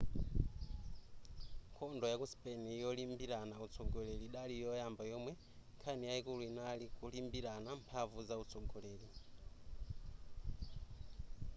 nkhondo 1.69 2.05
yaku 2.11 2.25
spain 2.33 2.63
yolimbirana 2.83 3.55
utsogoleri 3.65 4.23
idali 4.29 4.55
yoyamba 4.65 5.03
yomwe 5.11 5.31
nkhani 5.75 6.03
yayikulu 6.09 6.41
inali 6.51 6.85
kulimbirana 6.97 7.69
mphamvu 7.81 8.19
zautsogoleri 8.29 9.09